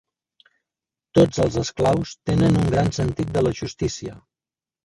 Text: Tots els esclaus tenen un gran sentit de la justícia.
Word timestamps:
Tots 1.17 1.43
els 1.43 1.59
esclaus 1.63 2.13
tenen 2.31 2.57
un 2.65 2.73
gran 2.73 2.93
sentit 2.99 3.33
de 3.37 3.45
la 3.49 3.55
justícia. 3.63 4.19